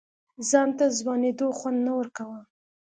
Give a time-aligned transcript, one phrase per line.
[0.49, 2.39] ځان ته ځوانېدو خوند نه ورکوه.